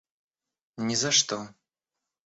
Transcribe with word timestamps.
Ни 0.87 0.95
за 1.05 1.11
что! 1.21 1.41